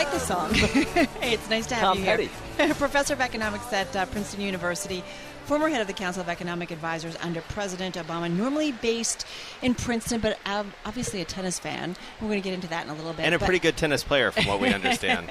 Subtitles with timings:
[0.00, 0.54] Like the song.
[1.20, 2.30] hey, it's nice to have Tom you Petty.
[2.56, 2.74] here.
[2.74, 5.04] Professor of Economics at uh, Princeton University,
[5.44, 9.26] former head of the Council of Economic Advisors under President Obama, normally based
[9.62, 10.38] in Princeton, but
[10.86, 11.96] obviously a tennis fan.
[12.20, 13.26] We're going to get into that in a little bit.
[13.26, 15.30] And a but pretty good tennis player, from what we understand.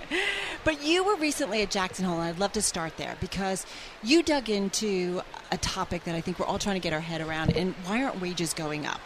[0.64, 3.66] but you were recently at Jackson Hole, and I'd love to start there because
[4.04, 5.22] you dug into
[5.52, 8.04] a topic that I think we're all trying to get our head around, and why
[8.04, 9.02] aren't wages going up?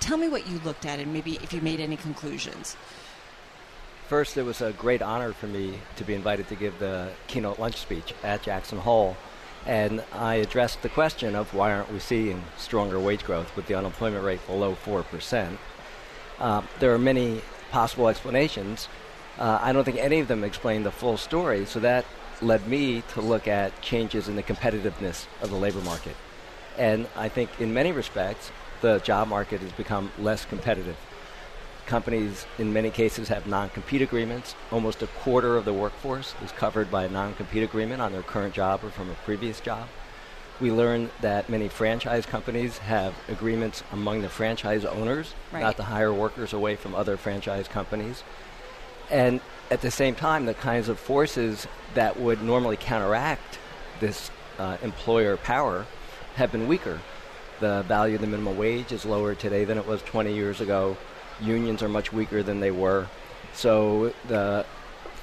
[0.00, 2.76] Tell me what you looked at and maybe if you made any conclusions.
[4.08, 7.58] First, it was a great honor for me to be invited to give the keynote
[7.58, 9.16] lunch speech at Jackson Hole.
[9.66, 13.74] And I addressed the question of why aren't we seeing stronger wage growth with the
[13.74, 15.58] unemployment rate below 4%.
[16.38, 18.86] Uh, there are many possible explanations.
[19.40, 22.04] Uh, I don't think any of them explain the full story, so that
[22.40, 26.14] led me to look at changes in the competitiveness of the labor market.
[26.78, 30.96] And I think in many respects, the job market has become less competitive.
[31.86, 34.56] Companies, in many cases, have non compete agreements.
[34.72, 38.22] Almost a quarter of the workforce is covered by a non compete agreement on their
[38.22, 39.86] current job or from a previous job.
[40.60, 45.60] We learned that many franchise companies have agreements among the franchise owners right.
[45.60, 48.24] not to hire workers away from other franchise companies.
[49.08, 53.58] And at the same time, the kinds of forces that would normally counteract
[54.00, 55.86] this uh, employer power
[56.34, 57.00] have been weaker.
[57.60, 60.96] The value of the minimum wage is lower today than it was 20 years ago
[61.40, 63.08] unions are much weaker than they were.
[63.54, 64.66] So the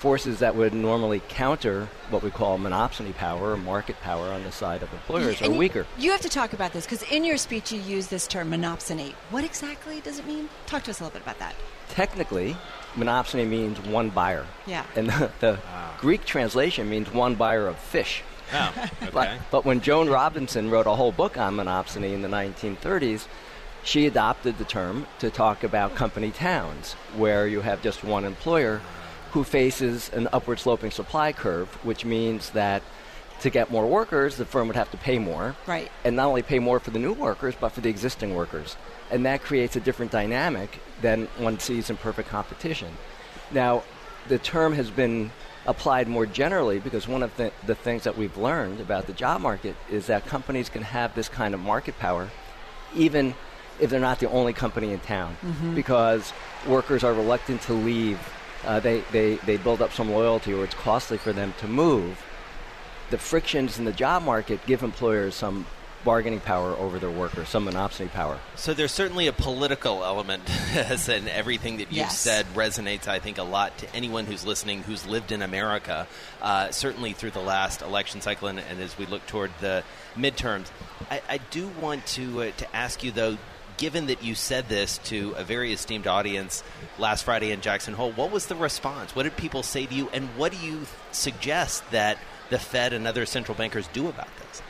[0.04, 4.52] forces that would normally counter what we call monopsony power or market power on the
[4.52, 5.86] side of employers and are weaker.
[5.98, 9.14] You have to talk about this because in your speech you use this term monopsony.
[9.30, 10.50] What exactly does it mean?
[10.66, 11.56] Talk to us a little bit about that.
[11.88, 12.58] Technically,
[12.96, 14.46] monopsony means one buyer.
[14.68, 14.86] Yeah.
[14.98, 15.92] And the, the wow.
[16.00, 18.24] Greek translation means one buyer of fish.
[18.52, 19.10] Oh, okay.
[19.14, 23.28] but, but when Joan Robinson wrote a whole book on monopsony in the 1930s,
[23.84, 28.82] she adopted the term to talk about company towns, where you have just one employer
[29.32, 32.82] who faces an upward sloping supply curve, which means that
[33.42, 35.56] to get more workers, the firm would have to pay more.
[35.68, 35.92] Right.
[36.06, 38.78] And not only pay more for the new workers, but for the existing workers.
[39.12, 42.94] And that creates a different dynamic than one sees in perfect competition.
[43.52, 43.84] Now,
[44.30, 45.32] the term has been
[45.66, 49.42] applied more generally because one of the, the things that we've learned about the job
[49.42, 52.30] market is that companies can have this kind of market power
[52.96, 53.34] even
[53.80, 55.76] if they're not the only company in town mm-hmm.
[55.76, 56.34] because
[56.68, 58.20] workers are reluctant to leave.
[58.66, 62.24] Uh, they, they, they build up some loyalty or it's costly for them to move.
[63.10, 65.66] The frictions in the job market give employers some
[66.04, 68.40] bargaining power over their workers, some monopsony power.
[68.56, 70.44] So there's certainly a political element,
[70.76, 72.18] and everything that you've yes.
[72.18, 76.08] said resonates, I think, a lot to anyone who's listening who's lived in America,
[76.42, 79.84] uh, certainly through the last election cycle, and, and, as we look toward the
[80.16, 80.68] midterms.
[81.10, 83.38] I, I do want to uh, to ask you though
[83.84, 86.64] given that you said this to a very esteemed audience
[86.98, 89.14] last Friday in Jackson Hole, what was the response?
[89.14, 92.18] What did people say to you, and what do you suggest that
[92.50, 94.62] the Fed and other central bankers do about this?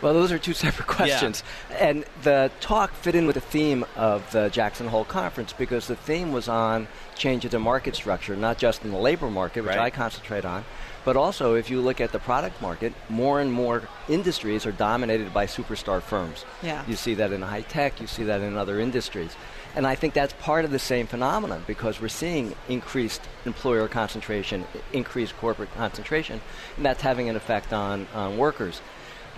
[0.00, 1.44] Well, those are two separate questions.
[1.70, 1.88] Yeah.
[1.88, 5.94] And the talk fit in with the theme of the Jackson Hole conference because the
[5.94, 9.78] theme was on changes in market structure, not just in the labor market, which right.
[9.78, 10.64] I concentrate on,
[11.04, 15.34] but also, if you look at the product market, more and more industries are dominated
[15.34, 16.44] by superstar firms.
[16.62, 16.84] Yeah.
[16.86, 19.34] You see that in high tech, you see that in other industries.
[19.74, 24.64] And I think that's part of the same phenomenon because we're seeing increased employer concentration,
[24.92, 26.40] increased corporate concentration,
[26.76, 28.80] and that's having an effect on, on workers.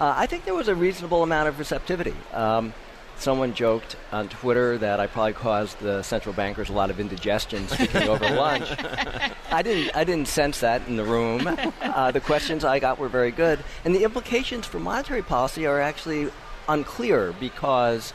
[0.00, 2.14] Uh, I think there was a reasonable amount of receptivity.
[2.32, 2.74] Um,
[3.18, 7.66] someone joked on Twitter that I probably caused the central bankers a lot of indigestion
[7.68, 8.68] speaking over lunch.
[9.50, 9.96] I didn't.
[9.96, 11.46] I didn't sense that in the room.
[11.80, 15.80] Uh, the questions I got were very good, and the implications for monetary policy are
[15.80, 16.30] actually
[16.68, 18.12] unclear because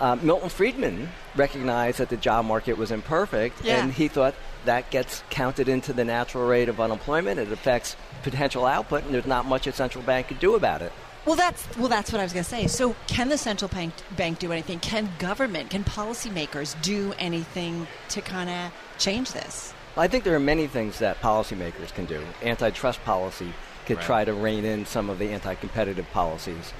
[0.00, 3.82] uh, Milton Friedman recognized that the job market was imperfect, yeah.
[3.82, 4.34] and he thought
[4.64, 7.38] that gets counted into the natural rate of unemployment.
[7.38, 10.92] It affects potential output, and there's not much a central bank could do about it.
[11.26, 12.66] Well, that's well, that's what I was going to say.
[12.66, 14.78] So, can the central bank bank do anything?
[14.80, 19.72] Can government, can policymakers do anything to kind of change this?
[19.96, 22.22] Well, I think there are many things that policymakers can do.
[22.42, 23.52] Antitrust policy
[23.86, 24.06] could right.
[24.06, 26.72] try to rein in some of the anti-competitive policies.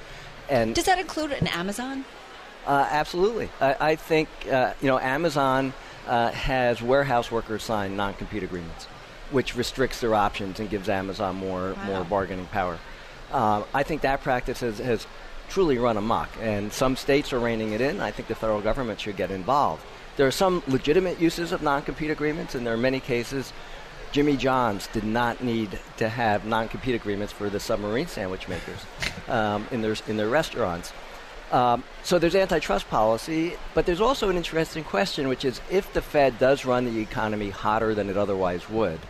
[0.49, 2.05] And does that include an Amazon?
[2.67, 3.51] Uh, absolutely.
[3.61, 5.73] I, I think, uh, you know, Amazon
[6.07, 8.87] uh, has warehouse workers sign non compete agreements,
[9.31, 11.87] which restricts their options and gives Amazon more, Wow.
[11.87, 12.79] more bargaining power.
[13.35, 15.09] Uh, I think that practice has, has
[15.49, 18.01] truly run amok, and some states are reining it in.
[18.01, 19.85] I think the federal government should get involved.
[20.17, 23.53] There are some legitimate uses of non compete agreements, and there are many cases.
[24.13, 28.79] Jimmy John's did not need to have non compete agreements for the submarine sandwich makers
[29.29, 30.93] um, in, their, in their restaurants.
[31.51, 36.03] Um, so there's antitrust policy, but there's also an interesting question, which is if the
[36.03, 39.01] Fed does run the economy hotter than it otherwise would,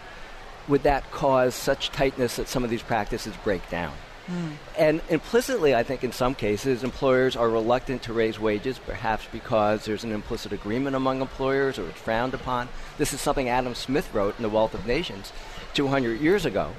[0.67, 3.93] would that cause such tightness that some of these practices break down?
[4.26, 4.53] Hmm.
[4.79, 9.85] And implicitly, I think in some cases, employers are reluctant to raise wages, perhaps because
[9.85, 12.69] there's an implicit agreement among employers or it's frowned upon.
[12.97, 15.32] This is something Adam Smith wrote in The Wealth of Nations
[15.75, 16.73] 200 years ago.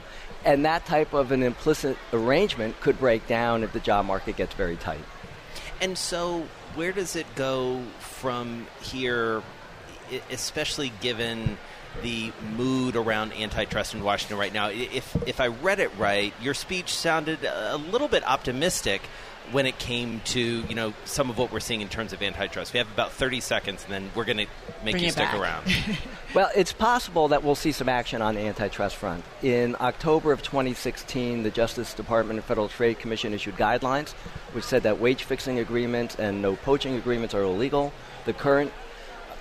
[0.44, 4.54] And that type of an implicit arrangement could break down if the job market gets
[4.54, 5.04] very tight.
[5.82, 9.42] And so, where does it go from here,
[10.32, 11.58] especially given
[12.02, 14.70] the mood around antitrust in Washington right now.
[14.70, 19.02] If if I read it right, your speech sounded a little bit optimistic
[19.52, 22.74] when it came to you know some of what we're seeing in terms of antitrust.
[22.74, 24.48] We have about thirty seconds, and then we're going to
[24.84, 25.40] make Bring you stick back.
[25.40, 25.66] around.
[26.34, 29.24] Well, it's possible that we'll see some action on the antitrust front.
[29.42, 34.14] In October of 2016, the Justice Department and Federal Trade Commission issued guidelines
[34.56, 37.92] which said that wage fixing agreements and no poaching agreements are illegal.
[38.24, 38.72] The current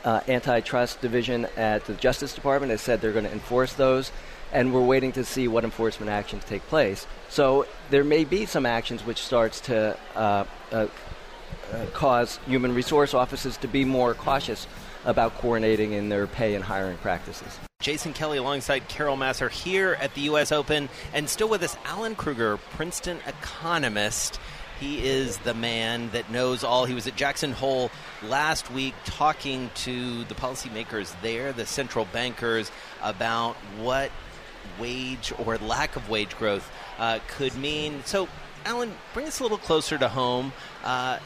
[0.04, 4.12] uh, antitrust division at the Justice Department has said they're going to enforce those,
[4.52, 7.06] and we're waiting to see what enforcement actions take place.
[7.28, 10.86] So there may be some actions which starts to uh, uh,
[11.72, 14.66] uh, cause human resource offices to be more cautious
[15.04, 17.58] about coordinating in their pay and hiring practices.
[17.80, 20.52] Jason Kelly alongside Carol Massar here at the U.S.
[20.52, 24.40] Open, and still with us, Alan Krueger, Princeton economist.
[24.80, 26.84] He is the man that knows all.
[26.84, 27.90] He was at Jackson Hole
[28.22, 32.70] last week talking to the policymakers there, the central bankers,
[33.02, 34.10] about what
[34.78, 38.02] wage or lack of wage growth uh, could mean.
[38.04, 38.28] So,
[38.64, 40.52] Alan, bring us a little closer to home.
[40.82, 41.18] Uh,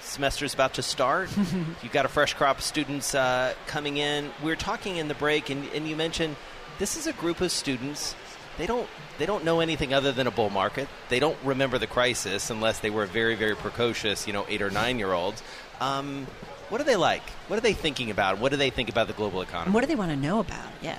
[0.00, 1.30] semester's about to start.
[1.82, 4.30] You've got a fresh crop of students uh, coming in.
[4.42, 6.36] We were talking in the break, and, and you mentioned
[6.78, 8.14] this is a group of students.
[8.58, 8.88] They don't
[9.18, 10.88] they don't know anything other than a bull market.
[11.08, 14.70] They don't remember the crisis unless they were very very precocious, you know, eight or
[14.70, 15.42] nine year olds.
[15.80, 16.26] Um,
[16.68, 17.22] what are they like?
[17.46, 18.38] What are they thinking about?
[18.38, 19.72] What do they think about the global economy?
[19.72, 20.70] what do they want to know about?
[20.82, 20.98] Yeah.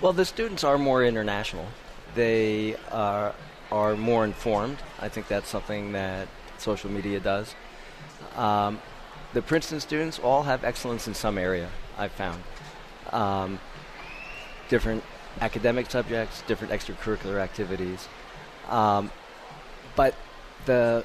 [0.00, 1.66] Well, the students are more international.
[2.14, 3.34] They are,
[3.70, 4.78] are more informed.
[5.00, 6.28] I think that's something that
[6.58, 7.54] social media does.
[8.36, 8.80] Um,
[9.32, 12.42] the Princeton students all have excellence in some area, I've found.
[13.10, 13.58] Um,
[14.68, 15.02] different
[15.40, 18.08] academic subjects, different extracurricular activities.
[18.68, 19.10] Um,
[19.96, 20.14] but
[20.66, 21.04] the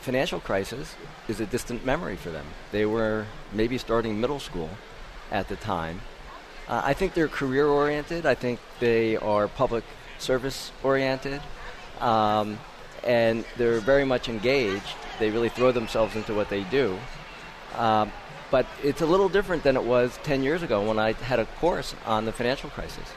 [0.00, 0.94] financial crisis
[1.28, 2.46] is a distant memory for them.
[2.72, 4.70] They were maybe starting middle school
[5.30, 6.00] at the time.
[6.68, 8.26] Uh, I think they're career oriented.
[8.26, 9.84] I think they are public
[10.18, 11.40] service oriented.
[12.00, 12.58] Um,
[13.04, 14.94] and they're very much engaged.
[15.18, 16.98] They really throw themselves into what they do.
[17.76, 18.12] Um,
[18.50, 21.44] but it's a little different than it was 10 years ago when I had a
[21.44, 23.08] course on the financial crisis.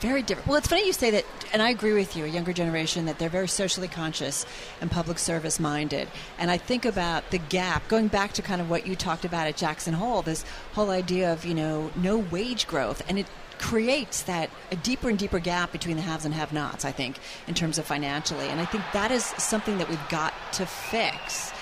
[0.00, 0.46] Very different.
[0.46, 3.18] Well, it's funny you say that, and I agree with you, a younger generation, that
[3.18, 4.44] they're very socially conscious
[4.82, 6.08] and public service minded.
[6.38, 9.46] And I think about the gap, going back to kind of what you talked about
[9.46, 13.02] at Jackson Hole, this whole idea of, you know, no wage growth.
[13.08, 13.26] And it
[13.58, 17.18] creates that a deeper and deeper gap between the haves and have nots, I think,
[17.46, 18.48] in terms of financially.
[18.48, 21.52] And I think that is something that we've got to fix.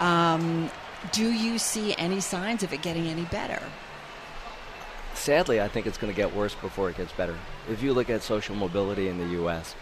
[0.00, 0.70] Um,
[1.12, 3.62] do you see any signs of it getting any better?
[5.16, 7.36] Sadly, I think it's going to get worse before it gets better.
[7.68, 9.74] If you look at social mobility in the U.S.,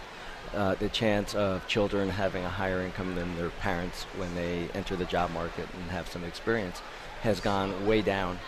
[0.54, 4.96] uh, the chance of children having a higher income than their parents when they enter
[4.96, 6.80] the job market and have some experience
[7.22, 8.38] has gone way down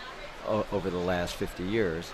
[0.47, 2.13] o- over the last 50 years.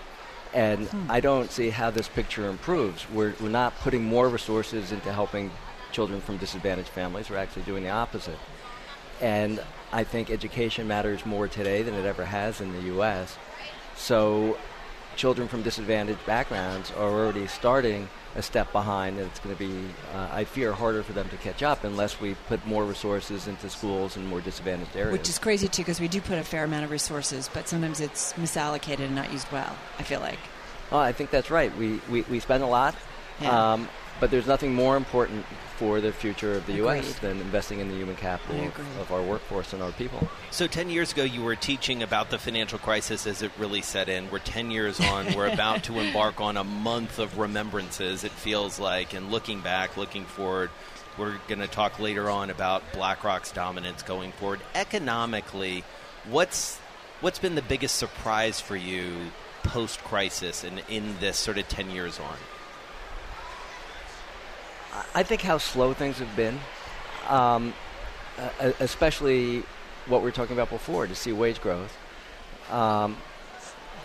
[0.52, 3.08] And I don't see how this picture improves.
[3.10, 5.50] We're, we're not putting more resources into helping
[5.92, 7.30] children from disadvantaged families.
[7.30, 8.38] We're actually doing the opposite.
[9.20, 9.62] And
[9.92, 13.36] I think education matters more today than it ever has in the U.S.
[13.96, 14.58] So
[15.16, 19.72] children from disadvantaged backgrounds are already starting a step behind, and it's going to be,
[20.12, 23.70] uh, I fear, harder for them to catch up unless we put more resources into
[23.70, 25.12] schools in more disadvantaged areas.
[25.12, 28.00] Which is crazy too, because we do put a fair amount of resources, but sometimes
[28.00, 29.76] it's misallocated and not used well.
[30.00, 30.40] I feel like.
[30.90, 31.74] Oh, I think that's right.
[31.76, 32.96] We, we, we spend a lot,
[33.40, 33.74] Yeah.
[33.74, 33.88] um,
[34.24, 35.44] but there's nothing more important
[35.76, 37.18] for the future of the U.S.
[37.18, 40.26] Than investing in the human capital of, of our workforce and our people.
[40.50, 44.08] So, 10 years ago, you were teaching about the financial crisis as it really set
[44.08, 44.30] in.
[44.30, 45.34] We're 10 years on.
[45.34, 49.98] We're about to embark on a month of remembrances, it feels like, and looking back,
[49.98, 50.70] looking forward.
[51.18, 54.60] We're going to talk later on about BlackRock's dominance going forward.
[54.74, 55.84] Economically,
[56.30, 56.78] what's
[57.20, 59.04] what's been the biggest surprise for you
[59.64, 62.36] post crisis and in this sort of 10 years on?
[65.14, 66.58] I think how slow things have been,
[67.28, 67.74] um,
[68.38, 69.62] uh, especially
[70.06, 71.96] what we were talking about before, to see wage growth.
[72.70, 73.16] Um,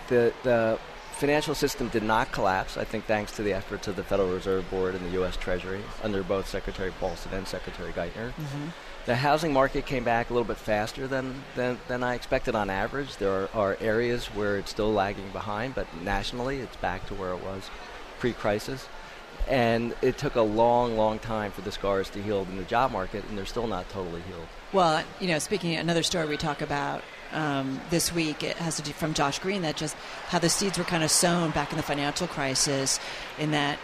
[0.08, 0.80] the, the
[1.12, 4.70] financial system did not collapse, I think, thanks to the efforts of the Federal Reserve
[4.70, 5.36] Board and the U.S.
[5.36, 8.30] Treasury under both Secretary Paulson and Secretary Geithner.
[8.30, 8.68] Mm-hmm.
[9.06, 12.70] The housing market came back a little bit faster than, than, than I expected on
[12.70, 13.18] average.
[13.18, 17.32] There are, are areas where it's still lagging behind, but nationally it's back to where
[17.32, 17.70] it was
[18.20, 18.88] pre crisis.
[19.50, 22.92] And it took a long, long time for the scars to heal in the job
[22.92, 24.48] market, and they're still not totally healed.
[24.72, 27.02] Well, you know, speaking another story we talk about
[27.32, 29.96] um, this week, it has to do from Josh Green that just
[30.28, 33.00] how the seeds were kind of sown back in the financial crisis,
[33.40, 33.80] in that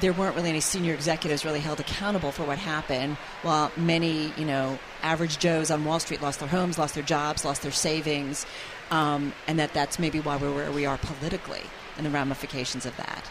[0.00, 4.44] there weren't really any senior executives really held accountable for what happened, while many, you
[4.44, 8.46] know, average Joes on Wall Street lost their homes, lost their jobs, lost their savings,
[8.92, 11.62] um, and that that's maybe why we're where we are politically
[11.96, 13.28] and the ramifications of that.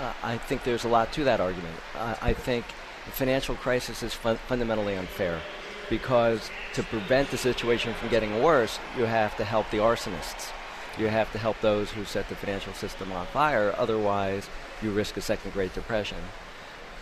[0.00, 1.76] Uh, I think there's a lot to that argument.
[1.94, 2.64] Uh, I think
[3.04, 5.40] the financial crisis is fun- fundamentally unfair
[5.90, 10.52] because to prevent the situation from getting worse, you have to help the arsonists.
[10.98, 13.74] You have to help those who set the financial system on fire.
[13.76, 14.48] Otherwise,
[14.80, 16.18] you risk a second Great Depression.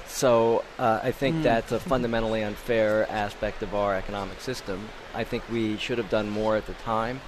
[0.07, 1.43] So uh, I think mm.
[1.45, 4.89] that's a fundamentally unfair aspect of our economic system.
[5.15, 7.21] I think we should have done more at the time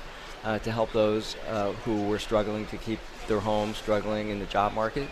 [0.43, 2.99] uh, to help those uh, who were struggling to keep
[3.29, 5.09] their homes, struggling in the job market.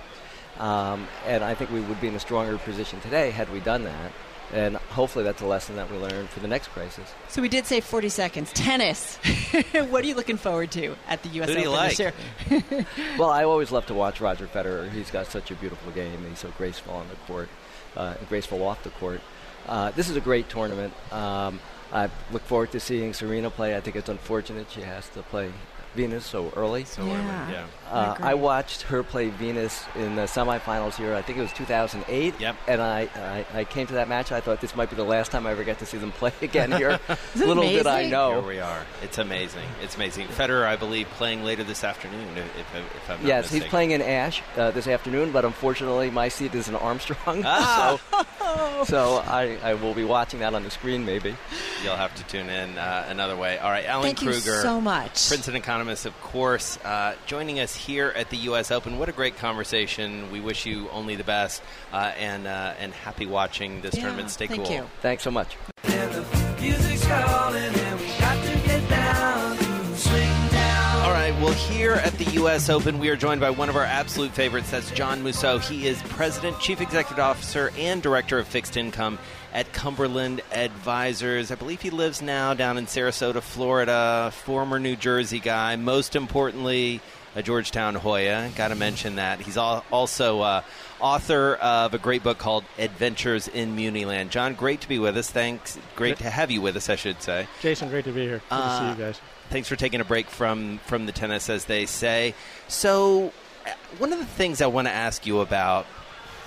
[0.59, 3.85] Um, and I think we would be in a stronger position today had we done
[3.85, 4.13] that.
[4.53, 7.13] And hopefully that's a lesson that we learn for the next crisis.
[7.29, 8.53] So we did say 40 seconds.
[8.53, 9.17] Tennis.
[9.73, 11.51] what are you looking forward to at the U.S.
[11.51, 11.97] Who Open like?
[11.97, 12.13] this year?
[13.19, 14.91] well, I always love to watch Roger Federer.
[14.91, 16.25] He's got such a beautiful game.
[16.27, 17.51] He's so graceful on the court,
[17.95, 19.21] uh, graceful off the court.
[19.67, 20.95] Uh, this is a great tournament.
[21.13, 21.61] Um,
[21.93, 23.77] I look forward to seeing Serena play.
[23.77, 25.53] I think it's unfortunate she has to play
[25.95, 26.85] Venus so early.
[26.85, 27.13] So yeah.
[27.13, 27.67] early, yeah.
[27.91, 31.15] Uh, I, I, watched her play Venus in the semifinals here.
[31.15, 32.35] I think it was 2008.
[32.39, 32.57] Yep.
[32.67, 34.31] And I, I, I came to that match.
[34.31, 36.33] I thought this might be the last time I ever get to see them play
[36.43, 37.01] again here.
[37.35, 37.77] Little amazing?
[37.79, 38.41] did I know.
[38.41, 38.85] Here we are.
[39.03, 39.65] It's amazing.
[39.83, 40.29] It's amazing.
[40.29, 42.27] Federer, I believe, playing later this afternoon.
[42.37, 43.63] If, if, if I'm yes, mistaken.
[43.63, 45.33] he's playing in Ash uh, this afternoon.
[45.33, 47.43] But unfortunately, my seat is in Armstrong.
[47.45, 47.99] Ah.
[48.79, 51.05] so, so I, I will be watching that on the screen.
[51.05, 51.35] Maybe
[51.83, 53.59] you'll have to tune in uh, another way.
[53.59, 54.33] All right, Alan Krueger.
[54.33, 58.73] Thank you so much, Princeton economist, of course, uh, joining us here at the U.S.
[58.73, 58.99] Open.
[58.99, 60.29] What a great conversation.
[60.33, 64.29] We wish you only the best uh, and uh, and happy watching this yeah, tournament.
[64.31, 64.75] Stay thank cool.
[64.75, 64.91] You.
[65.03, 65.57] Thanks so much.
[71.05, 72.69] All right, well, here at the U.S.
[72.69, 74.73] Open, we are joined by one of our absolute favorites.
[74.73, 75.59] That's John Mousseau.
[75.59, 79.21] He is President, Chief Executive Officer, and Director of Fixed Income
[79.53, 81.51] at Cumberland Advisors.
[81.51, 84.31] I believe he lives now down in Sarasota, Florida.
[84.45, 85.77] Former New Jersey guy.
[85.77, 87.01] Most importantly,
[87.35, 88.51] a Georgetown Hoya.
[88.57, 89.41] Got to mention that.
[89.41, 90.63] He's also uh,
[91.01, 94.31] author of a great book called Adventures in Muniland.
[94.31, 95.31] John, great to be with us.
[95.31, 95.79] Thanks.
[95.97, 97.47] Great to have you with us, I should say.
[97.61, 98.39] Jason, great to be here.
[98.39, 99.21] Good Uh, to see you guys.
[99.51, 102.35] Thanks for taking a break from from the tennis, as they say.
[102.69, 103.33] So,
[103.67, 105.87] uh, one of the things I want to ask you about,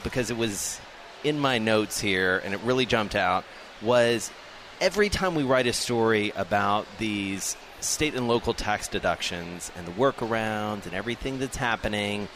[0.03, 0.79] because it was
[1.23, 3.43] in my notes here and it really jumped out,
[3.81, 4.31] was
[4.79, 9.91] every time we write a story about these state and local tax deductions and the
[9.91, 12.27] workarounds and everything that's happening.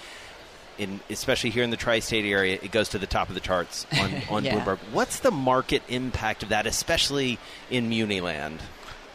[0.78, 3.86] In, especially here in the tri-state area, it goes to the top of the charts
[3.98, 4.60] on, on Yeah.
[4.60, 4.78] Bloomberg.
[4.92, 7.40] What's the market impact of that, especially
[7.70, 8.60] in Muniland?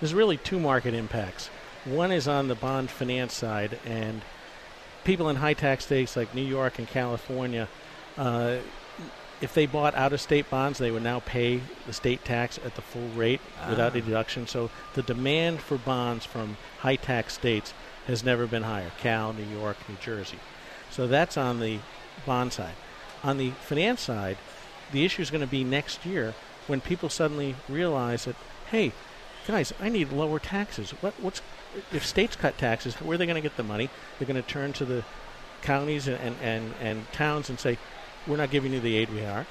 [0.01, 1.49] There's really two market impacts.
[1.85, 4.23] One is on the bond finance side, and
[5.05, 7.69] people in high tax states like New York and California,
[8.17, 8.57] uh,
[9.41, 12.75] if they bought out of state bonds, they would now pay the state tax at
[12.75, 13.99] the full rate without ah.
[13.99, 14.47] a deduction.
[14.47, 17.73] So the demand for bonds from high tax states
[18.07, 20.39] has never been higher Cal, New York, New Jersey.
[20.91, 21.79] So that's on the
[22.27, 22.75] bond side.
[23.23, 24.37] On the finance side,
[24.93, 26.35] the issue is going to be next year
[26.67, 28.37] when people suddenly realize that,
[28.71, 28.93] hey,
[29.47, 30.91] guys, I need lower taxes.
[31.01, 31.41] What, what's
[31.93, 32.97] if states cut taxes?
[32.97, 33.89] Where are they going to get the money?
[34.19, 35.05] They're going to turn to the
[35.63, 37.79] counties and, and, and, and towns and say,
[38.27, 39.47] we're not giving you the aid we are.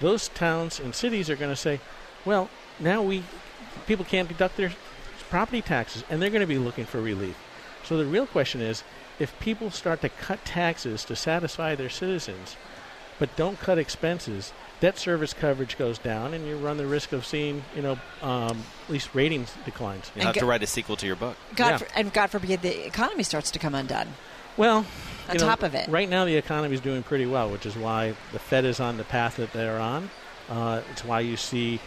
[0.00, 1.80] Those towns and cities are going to say,
[2.24, 2.48] well,
[2.78, 3.22] now we
[3.86, 4.72] people can't deduct their
[5.30, 7.36] property taxes, and they're going to be looking for relief.
[7.84, 8.82] So the real question is,
[9.18, 12.56] if people start to cut taxes to satisfy their citizens,
[13.18, 17.26] but don't cut expenses, debt service coverage goes down, and you run the risk of
[17.26, 20.10] seeing, you know, um, at least ratings declines.
[20.14, 21.36] You'll And have to write a sequel to your book.
[21.56, 21.76] God Yeah.
[21.78, 24.14] for, and God forbid the economy starts to come undone.
[24.58, 24.78] Well,
[25.28, 25.88] On you know, top of it.
[25.88, 28.96] right now the economy is doing pretty well, which is why the Fed is on
[28.98, 30.10] the path that they're on.
[30.50, 31.80] Uh, it's why you see,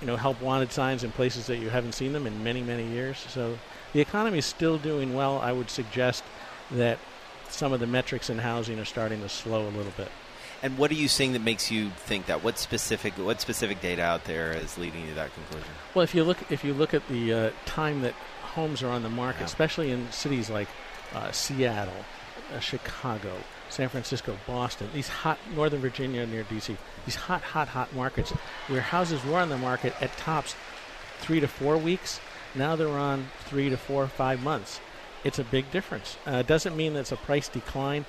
[0.00, 2.86] you know, help wanted signs in places that you haven't seen them in many, many
[2.86, 3.18] years.
[3.28, 3.58] So
[3.94, 5.38] the economy is still doing well.
[5.38, 6.22] I would suggest
[6.72, 6.98] that
[7.48, 10.08] some of the metrics in housing are starting to slow a little bit.
[10.62, 12.44] And what are you seeing that makes you think that?
[12.44, 15.70] What specific what specific data out there is leading you to that conclusion?
[15.94, 18.12] Well, if you look if you look at the uh, time that
[18.42, 19.46] homes are on the market, Yeah.
[19.46, 20.68] especially in cities like
[21.14, 22.04] uh, Seattle,
[22.54, 23.32] uh, Chicago,
[23.68, 28.30] San Francisco, Boston, these hot Northern Virginia near DC, these hot, hot, hot markets
[28.68, 30.54] where houses were on the market at tops
[31.20, 32.20] three to four weeks.
[32.54, 34.80] Now they're on three to four, five months.
[35.22, 36.16] It's a big difference.
[36.26, 38.06] Uh, it doesn't mean that it's a price decline,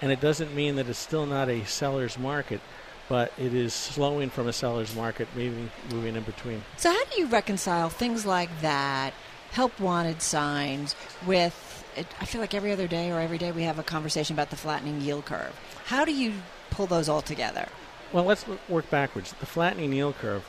[0.00, 2.60] and it doesn't mean that it's still not a seller's market,
[3.08, 6.64] but it is slowing from a seller's market, maybe moving in between.
[6.76, 9.12] So, how do you reconcile things like that,
[9.52, 10.96] help wanted signs,
[11.26, 14.34] with it, I feel like every other day or every day we have a conversation
[14.34, 15.58] about the flattening yield curve?
[15.86, 16.34] How do you
[16.70, 17.68] pull those all together?
[18.12, 19.32] Well, let's work backwards.
[19.40, 20.44] The flattening yield curve,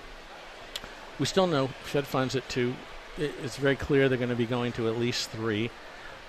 [1.20, 2.76] we still know Fed funds at two.
[3.18, 5.72] It's very clear they're going to be going to at least three.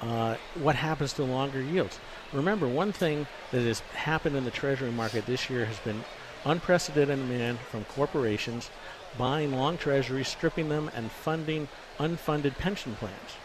[0.01, 1.99] Uh, what happens to longer yields?
[2.33, 6.05] Remember, one thing that has happened in the Treasury market this year has been
[6.45, 8.71] unprecedented demand from corporations
[9.19, 11.69] buying long Treasuries, stripping them, and funding
[11.99, 13.37] unfunded pension plans.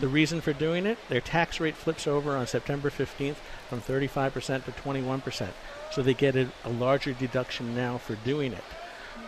[0.00, 3.36] The reason for doing it, their tax rate flips over on September 15th
[3.68, 5.48] from 35% to 21%.
[5.92, 8.64] So they get a, a larger deduction now for doing it.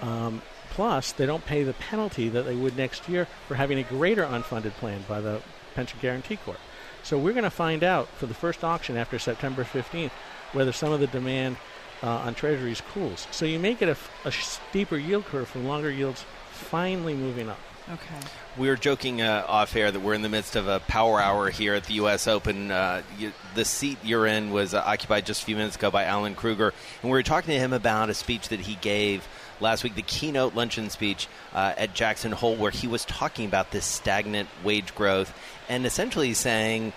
[0.00, 3.82] Um, plus, they don't pay the penalty that they would next year for having a
[3.82, 5.42] greater unfunded plan by the
[5.74, 6.58] Pension Guarantee Corp.
[7.02, 10.10] So we're going to find out for the first auction after September 15th
[10.52, 11.56] whether some of the demand
[12.02, 13.26] uh, on Treasuries cools.
[13.30, 17.48] So you may get a, f- a steeper yield curve for longer yields finally moving
[17.48, 17.58] up.
[17.88, 18.26] Okay.
[18.56, 21.50] We were joking uh, off air that we're in the midst of a power hour
[21.50, 22.28] here at the U.S.
[22.28, 22.70] Open.
[22.70, 26.04] Uh, you, the seat you're in was uh, occupied just a few minutes ago by
[26.04, 26.72] Alan Krueger,
[27.02, 29.26] and we were talking to him about a speech that he gave
[29.60, 33.70] last week, the keynote luncheon speech uh, at Jackson Hole, where he was talking about
[33.70, 35.34] this stagnant wage growth
[35.68, 36.92] and essentially saying.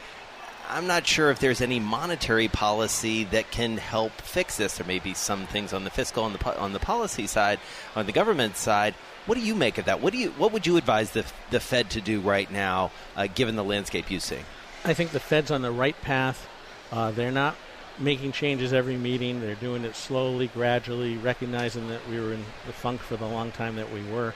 [0.70, 4.78] I'm not sure if there's any monetary policy that can help fix this.
[4.78, 7.60] There may be some things on the fiscal, on the on the policy side,
[7.98, 8.96] on the government side.
[9.26, 10.02] What do you make of that?
[10.02, 13.28] What do you what would you advise the the Fed to do right now, uh,
[13.28, 14.40] given the landscape you see?
[14.84, 16.48] I think the Fed's on the right path.
[16.92, 17.56] Uh, they're not
[18.00, 19.40] making changes every meeting.
[19.40, 23.52] They're doing it slowly, gradually, recognizing that we were in the funk for the long
[23.52, 24.34] time that we were.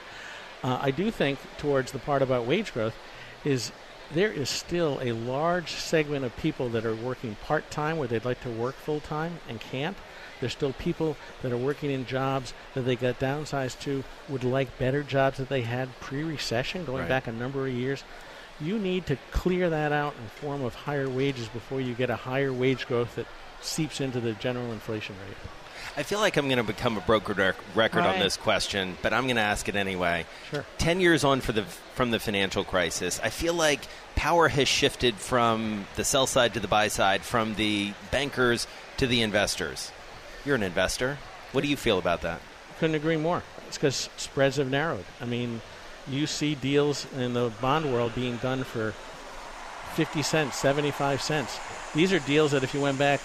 [0.62, 2.94] Uh, I do think towards the part about wage growth
[3.44, 3.72] is
[4.12, 8.24] there is still a large segment of people that are working part time where they'd
[8.24, 9.96] like to work full time and can't.
[10.40, 14.78] There's still people that are working in jobs that they got downsized to, would like
[14.78, 17.08] better jobs that they had pre recession, going Right.
[17.08, 18.04] back a number of years.
[18.60, 22.16] You need to clear that out in form of higher wages before you get a
[22.16, 23.26] higher wage growth that
[23.60, 25.36] seeps into the general inflation rate.
[25.96, 29.12] I feel like I'm going to become a broker rec- record on this question, but
[29.12, 30.26] I'm going to ask it anyway.
[30.50, 30.64] Sure.
[30.76, 31.62] Ten years on for the
[31.94, 33.80] from the financial crisis, I feel like
[34.14, 38.66] power has shifted from the sell side to the buy side, from the bankers
[38.98, 39.90] to the investors.
[40.44, 41.18] You're an investor.
[41.52, 42.40] What do you feel about that?
[42.78, 43.42] Couldn't agree more.
[43.66, 45.04] It's because spreads have narrowed.
[45.20, 45.60] I mean,
[46.08, 48.92] you see deals in the bond world being done for
[49.94, 51.58] 50 cents, 75 cents.
[51.94, 53.20] These are deals that if you went back,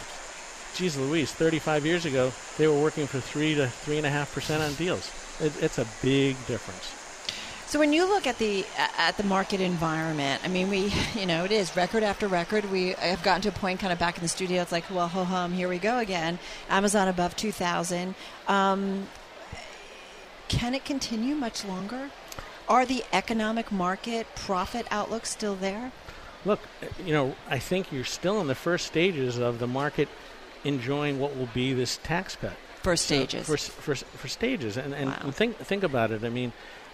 [0.75, 5.11] geez Louise, 35 years ago, they were working for 3 to 3.5% on deals.
[5.39, 7.02] It, it's a big difference.
[7.73, 8.67] So when you look at the
[8.99, 12.69] at the market environment, I mean, we you know it is record after record.
[12.69, 14.61] We have gotten to a point kind of back in the studio.
[14.61, 16.37] It's like, well, ho hum, here we go again.
[16.69, 18.13] Amazon above two thousand.
[18.47, 19.07] Um,
[20.49, 22.11] can it continue much longer?
[22.69, 25.91] Are the economic market profit outlooks still there?
[26.45, 26.59] Look,
[27.03, 30.09] you know, I think you're still in the first stages of the market
[30.63, 32.53] enjoying what will be this tax cut.
[32.83, 33.47] First So, stages.
[33.47, 35.31] for, for, for stages, and, and Wow.
[35.31, 36.23] think think about it.
[36.23, 36.51] I mean,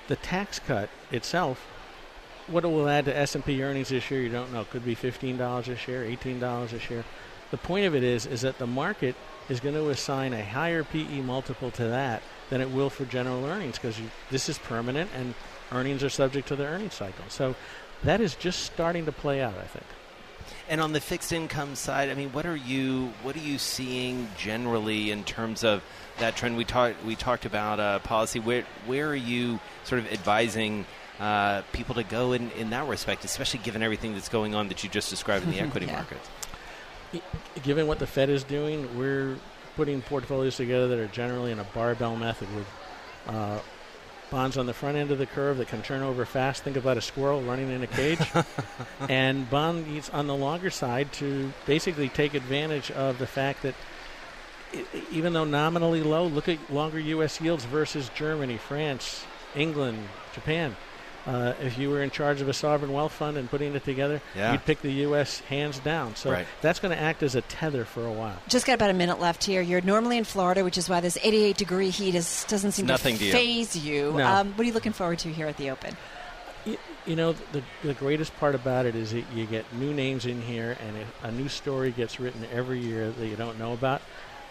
[0.09, 1.65] the tax cut itself,
[2.47, 4.61] what it will add to S and P earnings this year, you don't know.
[4.61, 7.05] It Could be fifteen dollars a share, eighteen dollars a share.
[7.51, 9.15] The point of it is, is that the market
[9.49, 13.45] is going to assign a higher PE multiple to that than it will for general
[13.45, 15.33] earnings because this is permanent and
[15.71, 17.25] earnings are subject to the earnings cycle.
[17.29, 17.55] So
[18.03, 19.57] that is just starting to play out.
[19.57, 19.85] I think.
[20.67, 24.27] And on the fixed income side, I mean, what are you what are you seeing
[24.37, 25.81] generally in terms of
[26.19, 26.57] that trend?
[26.57, 28.39] We talked we talked about uh, policy.
[28.39, 30.85] Where where are you sort of advising
[31.19, 34.83] uh, people to go in, in that respect, especially given everything that's going on that
[34.83, 35.93] you just described in the equity Yeah.
[35.93, 36.29] markets?
[37.63, 39.35] given what the Fed is doing, we're
[39.75, 42.67] putting portfolios together that are generally in a barbell method with
[43.27, 43.59] uh,
[44.29, 46.63] bonds on the front end of the curve that can turn over fast.
[46.63, 48.19] Think about a squirrel running in a cage,
[49.09, 53.75] and bonds on the longer side to basically take advantage of the fact that
[55.11, 57.41] even though nominally low, look at longer U.S.
[57.41, 60.75] yields versus Germany, France, England, Japan.
[61.29, 64.19] Uh, if you were in charge of a sovereign wealth fund and putting it together,
[64.35, 64.51] Yeah.
[64.51, 65.39] you'd pick the U.S.
[65.41, 66.15] hands down.
[66.15, 66.47] So Right.
[66.61, 68.37] that's going to act as a tether for a while.
[68.47, 69.61] Just got about a minute left here.
[69.61, 73.13] You're normally in Florida, which is why this 88 degree heat is, doesn't seem Nothing
[73.15, 73.31] to to you.
[73.31, 74.13] phase you.
[74.13, 74.25] No.
[74.27, 75.95] Um, what are you looking forward to here at the Open?
[76.65, 80.25] You, you know, the, the greatest part about it is that you get new names
[80.25, 83.73] in here, and it, a new story gets written every year that you don't know
[83.73, 84.01] about.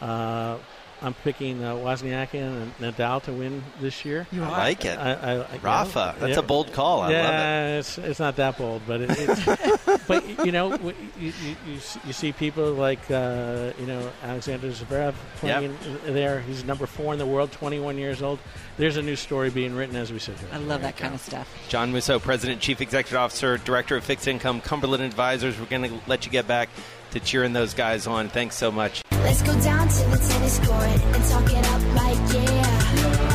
[0.00, 0.58] Uh,
[1.00, 4.26] I'm picking uh, Wozniacki and Nadal to win this year.
[4.32, 4.98] You I like it.
[4.98, 6.38] I, I, I- Rafa, yeah, that's yeah.
[6.40, 7.02] a bold call.
[7.02, 7.78] I yeah, love it.
[7.78, 11.32] it's it's not that bold, but it, it's but you know you, you,
[11.66, 16.40] you, you see people like uh, you know Alexander Zverev playing there.
[16.40, 18.38] He's number four in the world, 21 years old.
[18.76, 20.48] There's a new story being written as we sit here.
[20.52, 21.52] I love that kind of stuff.
[21.68, 25.58] John Mousseau, President, Chief Executive Officer, Director of Fixed Income, Cumberland Advisors.
[25.58, 26.68] We're going to let you get back
[27.10, 28.28] to cheering those guys on.
[28.28, 29.02] Thanks so much.
[29.12, 33.28] Let's go down to the tennis court and talk it up like yeah.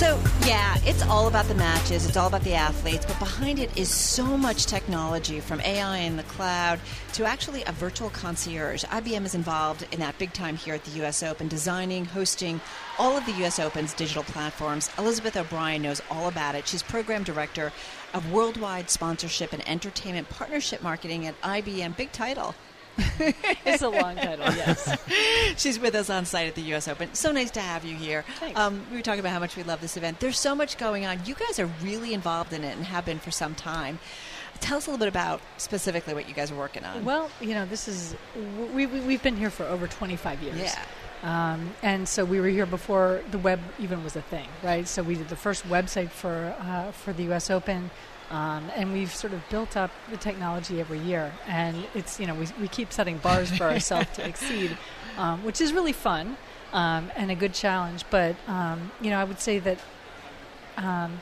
[0.00, 3.76] So, yeah, it's all about the matches, it's all about the athletes, but behind it
[3.76, 6.80] is so much technology from AI in the cloud
[7.12, 8.82] to actually a virtual concierge.
[8.84, 12.62] IBM is involved in that big time here at the US Open, designing, hosting
[12.98, 14.88] all of the US Open's digital platforms.
[14.96, 16.66] Elizabeth O'Brien knows all about it.
[16.66, 17.70] She's program director
[18.14, 21.94] of worldwide sponsorship and entertainment partnership marketing at IBM.
[21.94, 22.54] Big title.
[23.66, 24.98] It's a long title, yes.
[25.56, 26.88] She's with us on site at the U.S.
[26.88, 27.14] Open.
[27.14, 28.24] So nice to have you here.
[28.38, 28.58] Thanks.
[28.58, 30.20] Um, we were talking about how much we love this event.
[30.20, 31.20] There's so much going on.
[31.24, 33.98] You guys are really involved in it and have been for some time.
[34.60, 37.04] Tell us a little bit about specifically what you guys are working on.
[37.04, 38.14] Well, you know, this is
[38.74, 40.58] we, we we've been here for over 25 years.
[40.58, 40.84] Yeah.
[41.22, 44.88] Um, and so we were here before the web even was a thing, right?
[44.88, 47.50] So we did the first website for uh, for the U.S.
[47.50, 47.90] Open,
[48.30, 51.32] um, and we've sort of built up the technology every year.
[51.46, 54.76] And it's you know we we keep setting bars for ourselves to exceed,
[55.18, 56.36] um, which is really fun
[56.72, 58.04] um, and a good challenge.
[58.10, 59.78] But um, you know, I would say that
[60.76, 61.20] um,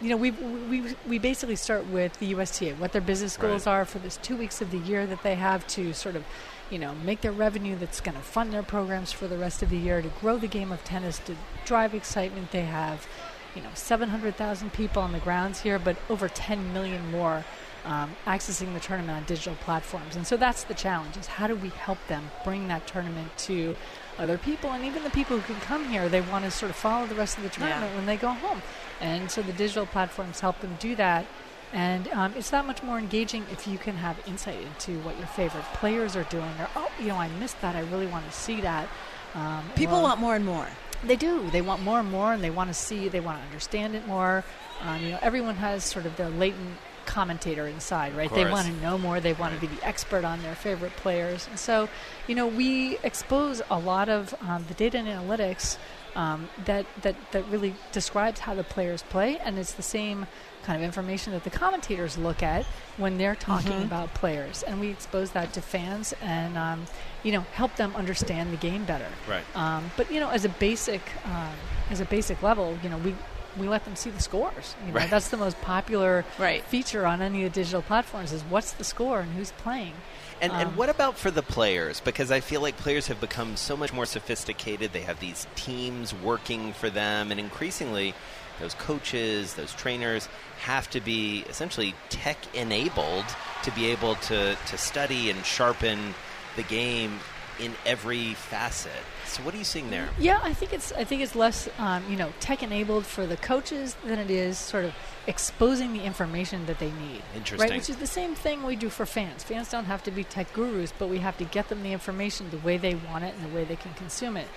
[0.00, 3.72] you know, we, we, we basically start with the USTA, what their business goals Right.
[3.72, 6.24] are for this two weeks of the year that they have to sort of,
[6.70, 9.68] you know, make their revenue that's going to fund their programs for the rest of
[9.68, 12.50] the year, to grow the game of tennis, to drive excitement.
[12.50, 13.06] They have,
[13.54, 17.44] you know, 700,000 people on the grounds here, but over 10 million more
[17.84, 20.16] um, accessing the tournament on digital platforms.
[20.16, 23.76] And so that's the challenge: is how do we help them bring that tournament to
[24.18, 26.76] other people, and even the people who can come here, they want to sort of
[26.76, 28.60] follow the rest of the tournament when they go home.
[29.00, 31.24] And so the digital platforms help them do that.
[31.72, 35.28] And um, it's that much more engaging if you can have insight into what your
[35.28, 36.50] favorite players are doing.
[36.58, 37.76] Or, oh, you know, I missed that.
[37.76, 38.88] I really want to see that.
[39.34, 40.66] Um, People want more and more.
[41.04, 41.48] They do.
[41.50, 43.08] They want more and more, and they want to see.
[43.08, 44.44] They want to understand it more.
[44.82, 48.32] Um, you know, everyone has sort of their latent commentator inside, right?
[48.32, 49.20] They want to know more.
[49.20, 51.88] They want to be the expert on their favorite players, and so,
[52.26, 55.76] you know, we expose a lot of um, the data and analytics
[56.14, 60.26] um, that that that really describes how the players play, and it's the same
[60.62, 64.88] kind of information that the commentators look at when they're talking about players, and we
[64.88, 66.86] expose that to fans and um,
[67.22, 69.08] you know help them understand the game better.
[69.28, 69.44] Right.
[69.54, 71.52] Um, but you know, as a basic um,
[71.90, 73.14] as a basic level, you know, we
[73.58, 74.76] we let them see the scores.
[74.86, 75.10] You know, Right.
[75.10, 76.64] that's the most popular Right.
[76.64, 79.94] feature on any of the digital platforms is what's the score and who's playing.
[80.40, 82.00] And, Um, and what about for the players?
[82.00, 84.92] Because I feel like players have become so much more sophisticated.
[84.92, 88.14] They have these teams working for them, and increasingly,
[88.60, 90.28] those coaches, those trainers
[90.60, 93.24] have to be essentially tech enabled
[93.64, 96.14] to be able to, to study and sharpen
[96.56, 97.18] the game
[97.60, 98.92] in every facet.
[99.26, 100.08] So, what are you seeing there?
[100.18, 103.36] Yeah, I think it's I think it's less um, you know tech enabled for the
[103.36, 104.94] coaches than it is sort of
[105.26, 107.22] exposing the information that they need.
[107.36, 107.70] Interesting.
[107.70, 109.44] Right, which is the same thing we do for fans.
[109.44, 112.50] Fans don't have to be tech gurus, but we have to get them the information
[112.50, 114.48] the way they want it and the way they can consume it.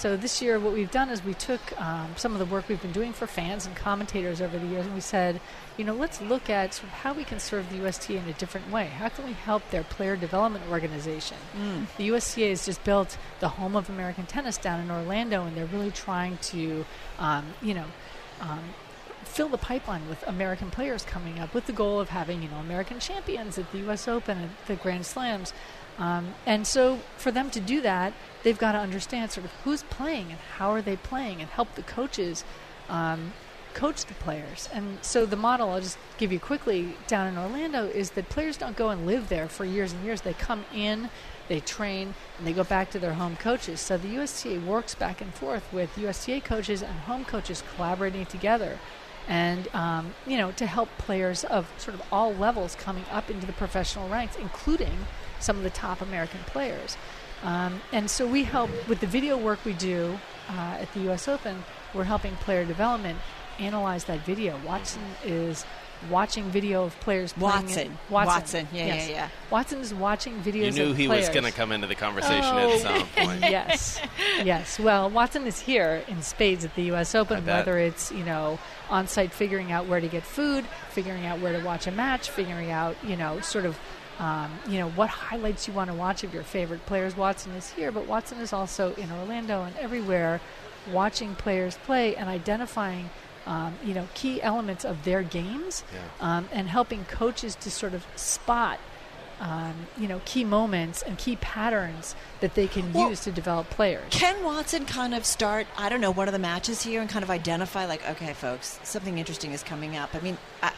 [0.00, 2.80] So this year, what we've done is we took um, some of the work we've
[2.80, 5.42] been doing for fans and commentators over the years, and we said,
[5.76, 8.32] you know, let's look at sort of how we can serve the USTA in a
[8.32, 8.86] different way.
[8.86, 11.36] How can we help their player development organization?
[11.98, 15.66] The USTA has just built the home of American tennis down in Orlando, and they're
[15.66, 16.86] really trying to,
[17.18, 17.84] um, you know,
[18.40, 18.60] um,
[19.24, 22.56] fill the pipeline with American players coming up with the goal of having, you know,
[22.56, 24.08] American champions at the U.S.
[24.08, 25.52] Open and the Grand Slams.
[26.00, 29.82] Um, and so for them to do that, they've got to understand sort of who's
[29.84, 32.42] playing and how are they playing and help the coaches
[32.88, 33.34] um,
[33.74, 34.68] coach the players.
[34.72, 38.56] And so the model, I'll just give you quickly, down in Orlando is that players
[38.56, 40.22] don't go and live there for years and years.
[40.22, 41.10] They come in,
[41.48, 43.80] they train, and they go back to their home coaches.
[43.80, 48.78] So the USTA works back and forth with USTA coaches and home coaches collaborating together.
[49.28, 53.46] And um, you know, to help players of sort of all levels coming up into
[53.46, 55.06] the professional ranks, including
[55.40, 56.96] some of the top American players.
[57.42, 61.26] Um, and so we help with the video work we do uh, at the U.S.
[61.26, 61.64] Open.
[61.94, 63.18] We're helping player development
[63.58, 64.58] analyze that video.
[64.66, 65.64] Watson is
[66.08, 67.98] watching video of players playing in- Watson.
[68.08, 68.68] Watson, Watson.
[68.72, 69.08] Yeah, yes.
[69.08, 69.28] yeah, yeah.
[69.50, 70.64] Watson is watching videos.
[70.76, 71.28] You knew of he players.
[71.28, 73.40] was going to come into the conversation Oh, at some point.
[73.42, 74.00] yes,
[74.42, 74.78] yes.
[74.78, 77.14] Well, Watson is here in spades at the U.S.
[77.14, 77.44] Open.
[77.44, 81.58] Whether it's you know on site figuring out where to get food, figuring out where
[81.58, 83.78] to watch a match, figuring out you know sort of
[84.20, 87.16] um, you know what highlights you want to watch of your favorite players.
[87.16, 90.40] Watson is here, but Watson is also in Orlando and everywhere,
[90.92, 93.10] watching players play and identifying.
[93.46, 95.82] Um, you know, key elements of their games,
[96.20, 98.78] um, and helping coaches to sort of spot
[99.40, 103.70] um, you know, key moments and key patterns that they can Well, use to develop
[103.70, 104.04] players.
[104.10, 107.22] Can Watson kind of start, I don't know, one of the matches here and kind
[107.22, 110.14] of identify, like, okay, folks, something interesting is coming up?
[110.14, 110.72] I mean, I, I,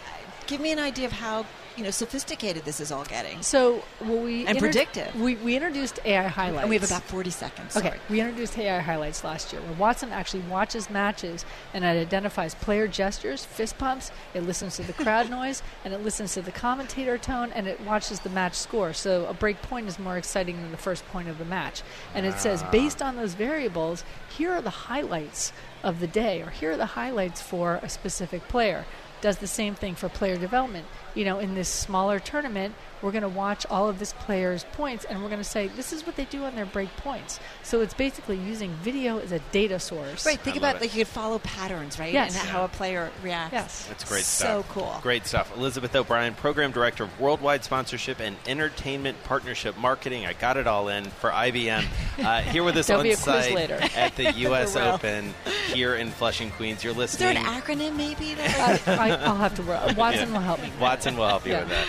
[0.52, 1.46] give me an idea of how,
[1.78, 3.40] you know, sophisticated this is all getting.
[3.40, 5.14] So, well, we And predictive.
[5.18, 6.60] We, we introduced AI highlights.
[6.60, 7.74] And we have about 40 seconds.
[7.74, 8.00] Okay, Sorry.
[8.10, 12.86] we introduced AI highlights last year, where Watson actually watches matches and it identifies player
[12.86, 14.12] gestures, fist pumps.
[14.34, 17.80] It listens to the crowd noise, and it listens to the commentator tone, and it
[17.80, 18.92] watches the match score.
[18.92, 21.82] So a break point is more exciting than the first point of the match,
[22.14, 22.70] and it says ah.
[22.70, 24.04] based on those variables,
[24.36, 28.46] here are the highlights of the day, or here are the highlights for a specific
[28.48, 28.84] player.
[29.22, 30.84] Does the same thing for player development.
[31.14, 35.04] You know, in this smaller tournament, we're going to watch all of this player's points
[35.04, 37.40] and we're going to say this is what they do on their break points.
[37.62, 40.24] So it's basically using video as a data source.
[40.24, 40.80] Right, think I about it.
[40.82, 42.12] like you could follow patterns, right?
[42.12, 42.38] Yes.
[42.38, 43.52] And how a player reacts.
[43.52, 43.86] Yes.
[43.88, 44.66] That's great So stuff.
[44.68, 44.96] So cool.
[45.02, 45.56] Great stuff.
[45.56, 50.24] Elizabeth O'Brien, Program Director of Worldwide Sponsorship and Entertainment Partnership Marketing.
[50.26, 51.84] I got it all in for IBM.
[52.22, 53.80] Uh, here with us on be a quiz site later.
[53.96, 54.74] at the U.S.
[54.74, 54.92] There.
[54.92, 55.32] Open
[55.72, 56.84] here in Flushing, Queens.
[56.84, 57.36] You're listening.
[57.36, 58.34] Is there an acronym maybe?
[58.34, 59.96] That I, I, I'll have to work.
[59.96, 60.32] Watson Yeah.
[60.34, 60.70] will help me.
[60.78, 61.60] Watson will help you Yeah.
[61.60, 61.86] with that.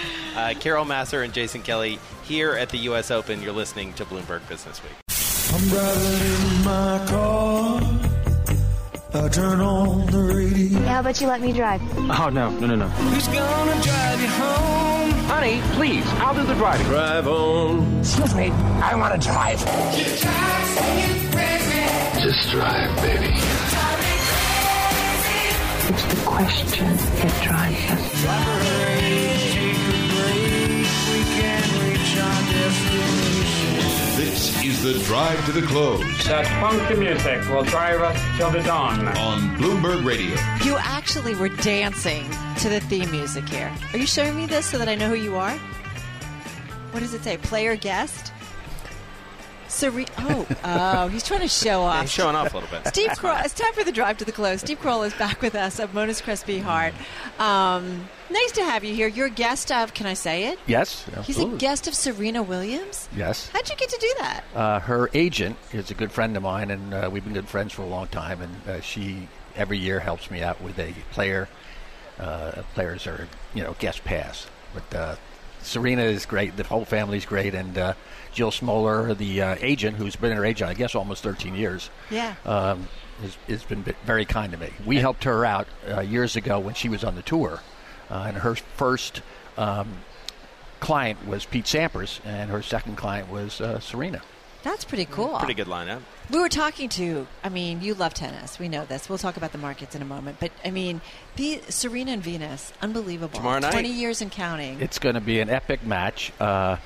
[0.55, 3.11] Uh, Carol Massar and Jason Kelly here at the U.S.
[3.11, 3.41] Open.
[3.41, 4.93] You're listening to Bloomberg Business Week.
[5.53, 7.81] I'm driving in my car.
[9.13, 10.79] I turn on the radio.
[10.79, 11.81] How about you let me drive?
[11.97, 12.87] Oh, no, no, no, no.
[12.87, 15.11] Who's gonna drive you home?
[15.27, 16.87] Honey, please, I'll do the driving.
[16.87, 17.99] Drive on.
[17.99, 19.59] Excuse me, I want to drive.
[22.21, 23.33] Just drive, baby.
[25.85, 29.32] It's the question that drives us.
[34.33, 38.63] This is the drive to the close That funky music will drive us till the
[38.63, 39.07] dawn.
[39.09, 40.33] on Bloomberg Radio.
[40.65, 43.71] you actually were dancing to the theme music here.
[43.93, 45.55] Are you showing me this so that I know who you are?
[46.89, 47.37] What does it say?
[47.37, 48.33] Player guest?
[49.73, 52.01] Sere- oh, oh, he's trying to show off.
[52.01, 52.87] He's showing off a little bit.
[52.87, 54.61] Steve Kroll, it's time for the drive to the close.
[54.61, 56.93] Steve Kroll is back with us of Monness Crespi Hardt.
[57.39, 59.07] Um, nice to have you here.
[59.07, 60.59] You're a guest of, can I say it?
[60.67, 61.05] Yes.
[61.23, 63.09] He's a guest of Serena Williams.
[63.15, 63.49] Yes.
[63.49, 64.43] How'd you get to do that?
[64.55, 67.73] Uh, her agent is a good friend of mine, and uh, we've been good friends
[67.73, 68.41] for a long time.
[68.41, 71.49] And uh, she every year helps me out with a player.
[72.19, 75.15] Uh, players are you know guest pass, but uh,
[75.63, 76.55] Serena is great.
[76.57, 77.93] The whole family's great, and uh,
[78.33, 81.89] Jill Smoller, the uh, agent, who's been her agent, I guess, almost 13 years.
[82.09, 82.35] Yeah.
[82.45, 82.87] um,
[83.21, 84.71] has, has been very kind to me.
[84.85, 87.61] We helped her out uh, years ago when she was on the tour,
[88.09, 89.21] uh, and her first
[89.57, 89.87] um,
[90.79, 94.21] client was Pete Sampras, and her second client was uh, Serena.
[94.63, 95.37] That's pretty cool.
[95.37, 95.99] Pretty good lineup.
[96.31, 98.57] We were talking to, I mean, you love tennis.
[98.57, 99.09] We know this.
[99.09, 100.37] We'll talk about the markets in a moment.
[100.39, 101.01] But, I mean,
[101.35, 103.37] the Serena and Venus, unbelievable.
[103.37, 103.73] Tomorrow night.
[103.73, 104.79] 20 years and counting.
[104.79, 106.31] It's going to be an epic match.
[106.39, 106.77] Uh,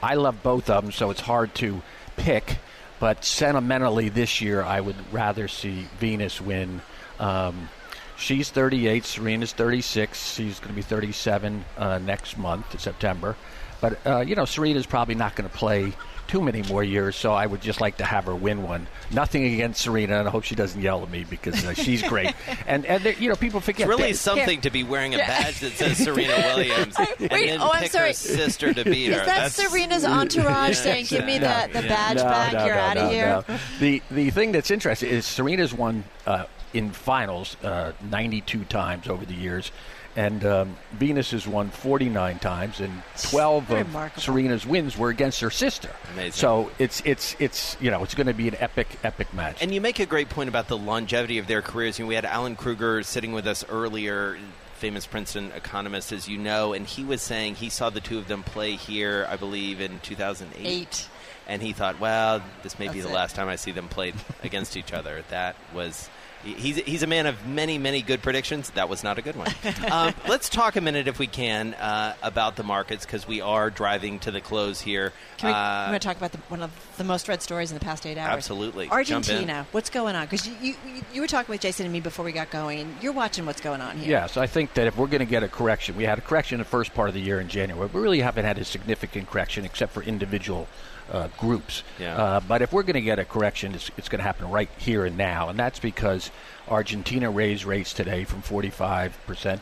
[0.00, 1.82] I love both of them, so it's hard to
[2.16, 2.58] pick.
[3.00, 6.80] But sentimentally, this year, I would rather see Venus win.
[7.18, 7.68] Um,
[8.16, 10.34] she's 38, Serena's 36.
[10.34, 13.34] She's going to be 37 uh, next month, September.
[13.80, 15.92] But, uh, you know, Serena's probably not going to play
[16.26, 18.86] too many more years, so I would just like to have her win one.
[19.10, 22.34] Nothing against Serena, and I hope she doesn't yell at me because uh, she's great.
[22.66, 25.18] And, and there- you know, people forget It's really that- something to be wearing a
[25.18, 28.08] badge that says Serena Williams and Wait, then oh, I'm pick sorry.
[28.08, 29.12] her sister to beat her.
[29.14, 29.26] Is her.
[29.26, 33.44] that Serena's entourage saying, "Give me the, the badge back, you're out of here"?
[33.48, 33.58] no.
[33.80, 39.24] The the thing that's interesting is Serena's won uh, in finals uh, 92 times over
[39.24, 39.70] the years,
[40.16, 44.22] and um, Venus has won 49 times, and 12 of Remarkable.
[44.22, 45.90] Serena's wins were against her sister.
[46.12, 46.32] Amazing.
[46.32, 49.58] So it's it's it's you know it's going to be an epic epic match.
[49.60, 51.98] And you make a great point about the longevity of their careers.
[51.98, 54.38] You know, we had Alan Krueger sitting with us earlier,
[54.74, 58.28] famous Princeton economist, as you know, and he was saying he saw the two of
[58.28, 60.66] them play here, I believe, in 2008.
[60.66, 61.08] Eight.
[61.46, 63.14] And he thought, well, this may be the it.
[63.14, 65.24] last time I see them play against each other.
[65.28, 66.08] That was
[66.44, 68.70] He's, he's a man of many, many good predictions.
[68.70, 69.48] That was not a good one.
[69.90, 73.70] um, let's talk a minute, if we can, uh, about the markets because we are
[73.70, 75.12] driving to the close here.
[75.38, 77.70] Can we, Uh, I'm going to talk about the, one of the most read stories
[77.70, 78.36] in the past eight hours.
[78.36, 78.88] Absolutely.
[78.88, 79.66] Argentina.
[79.72, 80.26] What's going on?
[80.26, 80.74] Because you, you,
[81.12, 82.94] you were talking with Jason and me before we got going.
[83.00, 84.10] You're watching what's going on here.
[84.10, 86.56] Yes, I think that if we're going to get a correction, we had a correction
[86.56, 87.88] in the first part of the year in January.
[87.92, 90.68] We really haven't had a significant correction except for individual
[91.10, 91.82] uh, groups.
[91.98, 92.16] Yeah.
[92.16, 94.70] Uh, but if we're going to get a correction, it's, it's going to happen right
[94.78, 96.30] here and now, and that's because
[96.68, 99.12] Argentina raised rates today from 45%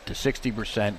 [0.05, 0.95] to 60%.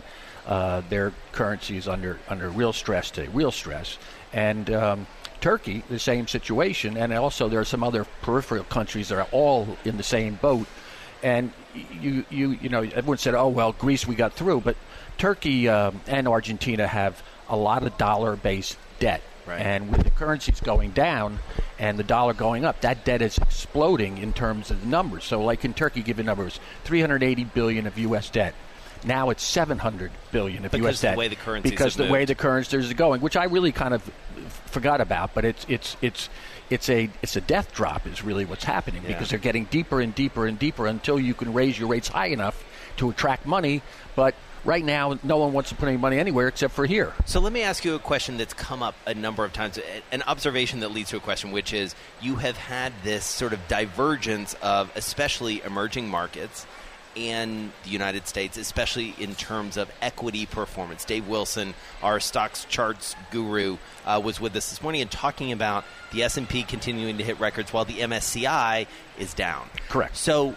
[0.47, 3.97] Uh, their currency is under under real stress today, real stress,
[4.35, 5.07] and um,
[5.41, 9.77] Turkey, the same situation, and also there are some other peripheral countries that are all
[9.85, 10.67] in the same boat.
[11.23, 11.53] And
[12.01, 14.77] you, you, you know, everyone said, "Oh well, Greece we got through," but
[15.19, 19.61] Turkey um, and Argentina have a lot of dollar-based debt, Right.
[19.61, 21.39] and with the currencies going down
[21.79, 25.25] and the dollar going up, that debt is exploding in terms of the numbers.
[25.25, 28.31] So, like in Turkey, given numbers, 380 billion of U.S.
[28.31, 28.55] debt.
[29.07, 31.01] Now it's 700 billion of Because U.S.
[31.03, 33.71] the debt way the currencies because the way the currencies are going, which I really
[33.71, 34.03] kind of
[34.67, 35.35] forgot about.
[35.35, 36.31] But it's it's it's
[36.71, 39.09] it's a it's a death drop is really what's happening Yeah.
[39.09, 42.29] because they're getting deeper and deeper and deeper until you can raise your rates high
[42.29, 42.65] enough
[42.97, 43.83] to attract money.
[44.17, 47.13] But right now, no one wants to put any money anywhere except for here.
[47.27, 49.79] So let me ask you a question that's come up a number of times,
[50.13, 53.67] an observation that leads to a question, which is you have had this sort of
[53.69, 56.67] divergence of especially emerging markets
[57.17, 61.05] and the United States, especially in terms of equity performance.
[61.05, 65.85] Dave Wilson, our stocks charts guru, uh, was with us this morning and talking about
[66.13, 68.87] the S&P continuing to hit records while the MSCI
[69.19, 69.69] is down.
[69.89, 70.17] Correct.
[70.17, 70.57] So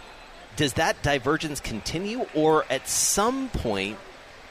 [0.58, 3.98] does that divergence continue, or at some point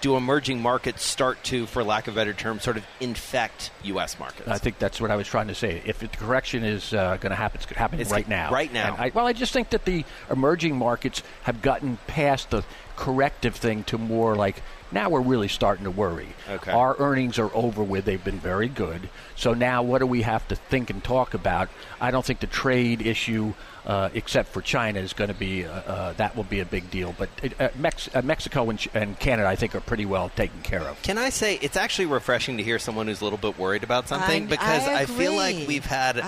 [0.00, 4.18] do emerging markets start to, for lack of a better term, sort of infect U.S.
[4.18, 4.46] markets?
[4.48, 5.82] I think that's what I was trying to say.
[5.84, 8.52] If the correction is uh, going to happen, it's going to happen It's right now.
[8.52, 8.94] right now.
[8.98, 12.62] I, well, I just think that the emerging markets have gotten past the
[12.96, 16.28] corrective thing to more like now we're really starting to worry.
[16.48, 16.70] Okay.
[16.70, 18.04] Our earnings are over with.
[18.04, 19.08] They've been very good.
[19.34, 21.68] So now what do we have to think and talk about?
[22.00, 23.54] I don't think the trade issue,
[23.84, 26.88] uh, except for China, is going to be uh, uh, that will be a big
[26.88, 27.14] deal.
[27.18, 27.28] But
[27.58, 30.82] uh, Mex- uh, Mexico and, Ch- and Canada, I think, are pretty well taken care
[30.82, 31.02] of.
[31.02, 34.06] Can I say it's actually refreshing to hear someone who's a little bit worried about
[34.08, 36.18] something I- because I feel like we've had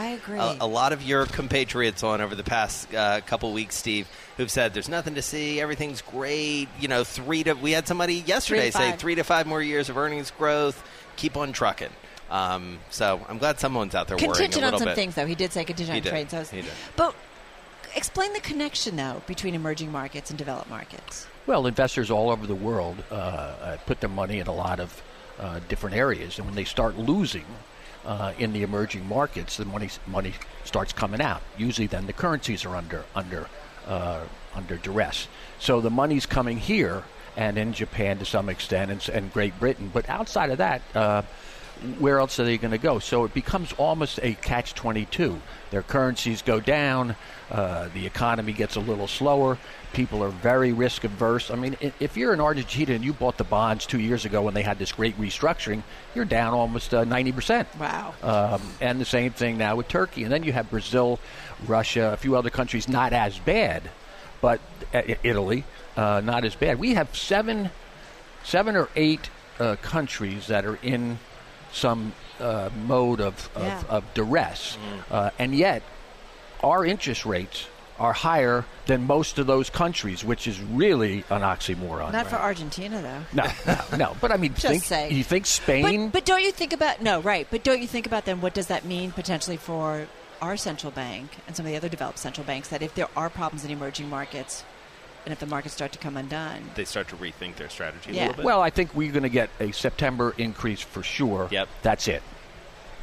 [0.61, 4.51] A, a lot of your compatriots on over the past uh, couple weeks, Steve, who've
[4.51, 6.69] said there's nothing to see, everything's great.
[6.81, 9.99] You know, three to we had somebody yesterday say three to five more years of
[9.99, 10.83] earnings growth.
[11.17, 11.91] Keep on trucking.
[12.31, 14.95] Um, so I'm glad someone's out there worrying a Contingent on some bit.
[14.95, 15.27] things, though.
[15.27, 16.11] He did say contingent He on did.
[16.11, 16.31] trade.
[16.31, 16.71] So was- He did.
[16.95, 17.15] But
[17.97, 21.27] explain the connection, though, between emerging markets and developed markets.
[21.47, 25.03] Well, investors all over the world uh, uh, put their money in a lot of
[25.41, 27.47] uh, different areas, and when they start losing
[28.05, 31.41] uh, in the emerging markets, the money money starts coming out.
[31.57, 33.49] Usually, then the currencies are under under
[33.89, 34.21] uh,
[34.55, 35.27] under duress.
[35.59, 37.03] So the money's coming here,
[37.37, 39.91] and in Japan to some extent, and, and Great Britain.
[39.93, 40.83] But outside of that.
[40.95, 41.23] Uh,
[41.99, 42.99] where else are they going to go?
[42.99, 45.41] So it becomes almost a catch 22.
[45.71, 47.17] Their currencies go down,
[47.51, 49.59] uh, the economy gets a little slower,
[49.93, 51.51] people are very risk averse.
[51.51, 54.55] I mean, if you're in Argentina and you bought the bonds two years ago when
[54.55, 55.83] they had this great restructuring,
[56.15, 57.67] you're down almost uh, 90%.
[57.79, 58.15] Wow.
[58.23, 60.25] Um, and the same thing now with Turkey.
[60.25, 61.19] And then you have Brazil,
[61.67, 63.91] Russia, a few other countries not as bad,
[64.41, 64.61] but
[64.95, 65.65] uh, Italy,
[65.97, 66.79] uh, not as bad.
[66.79, 67.71] We have seven,
[68.45, 71.19] seven or eight uh, countries that are in
[71.79, 73.83] some uh, mode of, of, Yeah.
[73.89, 74.77] of duress,
[75.11, 75.83] uh, and yet
[76.63, 77.67] our interest rates
[77.99, 82.13] are higher than most of those countries, which is really an oxymoron.
[82.13, 83.43] Not for Argentina, though.
[83.43, 84.17] no, no, no.
[84.21, 85.17] But I mean, Just think, saying.
[85.17, 86.07] you think Spain?
[86.07, 87.49] But, but don't you think about no right?
[87.51, 90.07] But don't you think about then what does that mean potentially for
[90.41, 93.29] our central bank and some of the other developed central banks that if there are
[93.29, 94.63] problems in emerging markets
[95.25, 98.15] and if the markets start to come undone, They start to rethink their strategy a
[98.15, 98.21] Yeah.
[98.23, 98.45] little bit.
[98.45, 101.49] Well, I think we're going to get a September increase for sure.
[101.51, 101.69] Yep.
[101.83, 102.23] That's it.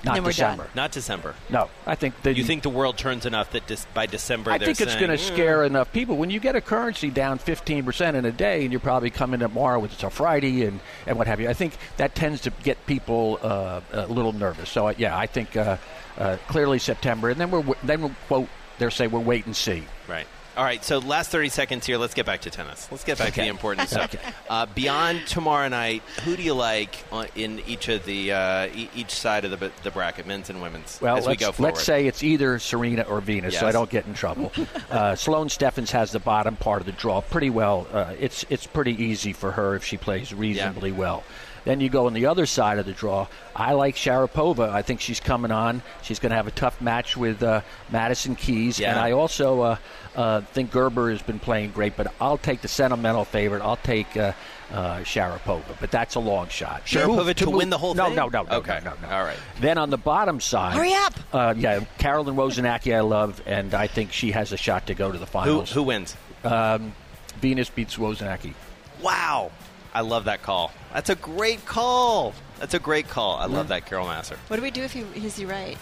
[0.03, 0.29] Not then done.
[0.31, 0.67] December.
[0.75, 1.33] Not December.
[1.49, 4.59] No, I think that You think the world turns enough that dis- by December I
[4.59, 6.15] think it's going to "Mm, scare enough people.
[6.17, 9.83] When you get a currency down 15% in a day and you're probably coming tomorrow,
[9.83, 13.39] it's a Friday and, and what have you, I think that tends to get people
[13.41, 14.69] uh, a little nervous.
[14.69, 15.77] So, uh, yeah, I think uh,
[16.19, 17.29] uh, clearly September.
[17.31, 19.85] And then we're, w- then we'll quote, they'll say we'll wait and see.
[20.07, 20.27] Right.
[20.57, 20.83] All right.
[20.83, 21.97] So last thirty seconds here.
[21.97, 22.87] Let's get back to tennis.
[22.89, 23.49] Let's get back to the Okay.
[23.49, 24.15] important stuff.
[24.49, 28.89] Uh, beyond tomorrow night, who do you like on, in each of the uh, e-
[28.95, 31.73] each side of the, the bracket, men's and women's, Well, as we let's, go forward?
[31.73, 34.51] let's say it's either Serena or Venus, so I don't get in trouble.
[34.89, 37.87] uh, Sloane Stephens has the bottom part of the draw pretty well.
[37.91, 41.23] Uh, it's it's pretty easy for her if she plays reasonably well.
[41.65, 43.27] Then you go on the other side of the draw.
[43.55, 44.69] I like Sharapova.
[44.69, 45.81] I think she's coming on.
[46.03, 47.61] She's going to have a tough match with uh,
[47.91, 48.79] Madison Keys.
[48.79, 48.91] Yeah.
[48.91, 49.77] And I also uh,
[50.15, 53.63] uh, think Kerber has been playing great, but I'll take the sentimental favorite.
[53.63, 54.33] I'll take uh,
[54.71, 56.85] uh, Sharapova, but that's a long shot.
[56.85, 58.15] Sharapova to move- win the whole no, thing?
[58.15, 58.79] No, no, no, Okay.
[58.83, 59.15] no, no, no.
[59.15, 59.37] All right.
[59.59, 61.13] Then on the bottom side, Hurry up!
[61.33, 65.11] Uh, yeah, Carolyn Wozniacki, I love, and I think she has a shot to go
[65.11, 65.71] to the Who, finals.
[65.71, 66.15] who wins?
[66.43, 66.93] Um,
[67.41, 68.53] Venus beats Wozniacki.
[69.01, 69.51] Wow.
[69.95, 70.73] I love that call.
[70.93, 72.33] That's a great call.
[72.59, 73.37] That's a great call.
[73.37, 74.35] I love that, Carol Massar.
[74.49, 75.77] What do we do if he, is he right?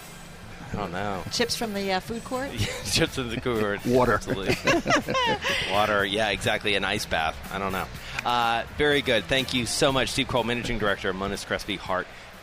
[0.72, 1.24] I don't know.
[1.32, 2.52] Chips from the uh, food court?
[2.84, 3.86] Chips from the food court.
[3.86, 4.14] Water.
[4.14, 4.56] Absolutely.
[5.72, 6.04] Water.
[6.04, 6.76] Yeah, exactly.
[6.76, 7.36] An ice bath.
[7.52, 7.86] I don't know.
[8.24, 9.24] Uh, very good.
[9.24, 12.06] Thank you so much, Steve Kroll, Managing Director of Monness Crespi Hardt